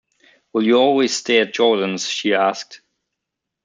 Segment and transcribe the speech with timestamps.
[0.51, 2.81] “Will you always stay at Jordan’s?” she asked.